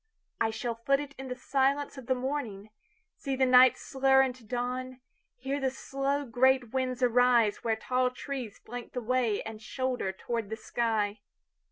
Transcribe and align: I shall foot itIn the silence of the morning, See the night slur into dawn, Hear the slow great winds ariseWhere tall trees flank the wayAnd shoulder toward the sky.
I 0.39 0.49
shall 0.49 0.73
foot 0.73 0.99
itIn 0.99 1.29
the 1.29 1.35
silence 1.35 1.95
of 1.95 2.07
the 2.07 2.15
morning, 2.15 2.71
See 3.17 3.35
the 3.35 3.45
night 3.45 3.77
slur 3.77 4.23
into 4.23 4.43
dawn, 4.43 4.99
Hear 5.37 5.59
the 5.59 5.69
slow 5.69 6.25
great 6.25 6.73
winds 6.73 7.03
ariseWhere 7.03 7.77
tall 7.79 8.09
trees 8.09 8.57
flank 8.57 8.93
the 8.93 8.99
wayAnd 9.03 9.61
shoulder 9.61 10.11
toward 10.11 10.49
the 10.49 10.55
sky. 10.57 11.21